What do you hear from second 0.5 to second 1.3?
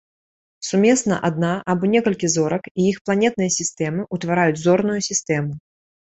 Сумесна